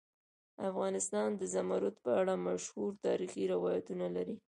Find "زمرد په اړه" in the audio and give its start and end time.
1.53-2.33